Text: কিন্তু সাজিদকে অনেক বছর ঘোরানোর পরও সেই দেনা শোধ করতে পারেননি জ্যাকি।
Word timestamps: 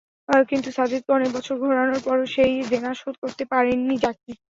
কিন্তু 0.49 0.69
সাজিদকে 0.71 1.11
অনেক 1.13 1.29
বছর 1.33 1.55
ঘোরানোর 1.63 1.99
পরও 2.03 2.25
সেই 2.35 2.53
দেনা 2.71 2.91
শোধ 2.95 3.15
করতে 3.23 3.43
পারেননি 3.51 3.95
জ্যাকি। 4.03 4.31